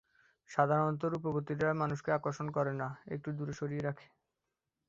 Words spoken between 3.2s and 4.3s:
দূরে সরিয়ে রাখে।